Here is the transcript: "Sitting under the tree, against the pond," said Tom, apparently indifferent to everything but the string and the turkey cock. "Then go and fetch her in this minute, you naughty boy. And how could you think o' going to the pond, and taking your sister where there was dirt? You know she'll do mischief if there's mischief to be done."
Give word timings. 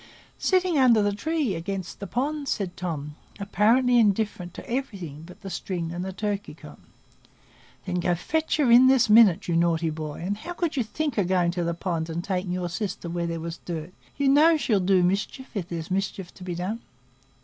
"Sitting 0.39 0.79
under 0.79 1.03
the 1.03 1.13
tree, 1.13 1.53
against 1.53 1.99
the 1.99 2.07
pond," 2.07 2.47
said 2.47 2.75
Tom, 2.75 3.13
apparently 3.39 3.99
indifferent 3.99 4.51
to 4.55 4.67
everything 4.67 5.21
but 5.27 5.41
the 5.41 5.49
string 5.51 5.91
and 5.91 6.03
the 6.03 6.11
turkey 6.11 6.55
cock. 6.55 6.79
"Then 7.85 7.99
go 7.99 8.09
and 8.09 8.17
fetch 8.19 8.57
her 8.57 8.71
in 8.71 8.87
this 8.87 9.11
minute, 9.11 9.47
you 9.47 9.55
naughty 9.55 9.91
boy. 9.91 10.21
And 10.25 10.37
how 10.37 10.53
could 10.53 10.75
you 10.75 10.81
think 10.81 11.19
o' 11.19 11.23
going 11.23 11.51
to 11.51 11.63
the 11.63 11.75
pond, 11.75 12.09
and 12.09 12.23
taking 12.23 12.51
your 12.51 12.67
sister 12.69 13.09
where 13.11 13.27
there 13.27 13.39
was 13.39 13.59
dirt? 13.63 13.93
You 14.17 14.27
know 14.27 14.57
she'll 14.57 14.79
do 14.79 15.03
mischief 15.03 15.49
if 15.53 15.69
there's 15.69 15.91
mischief 15.91 16.33
to 16.33 16.43
be 16.43 16.55
done." 16.55 16.81